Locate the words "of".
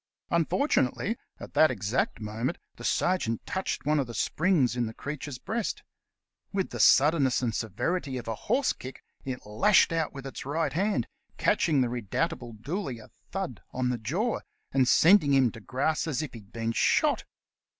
3.99-4.07, 8.17-8.27